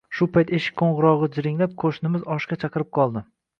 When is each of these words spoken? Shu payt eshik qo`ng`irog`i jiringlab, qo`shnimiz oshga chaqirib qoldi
Shu 0.19 0.25
payt 0.37 0.53
eshik 0.59 0.81
qo`ng`irog`i 0.81 1.29
jiringlab, 1.37 1.77
qo`shnimiz 1.85 2.27
oshga 2.39 2.61
chaqirib 2.67 2.93
qoldi 3.01 3.27